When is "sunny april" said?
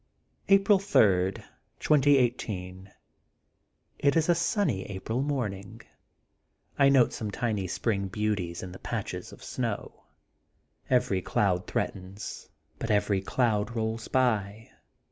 4.33-5.21